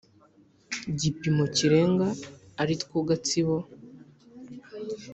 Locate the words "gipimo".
0.99-1.43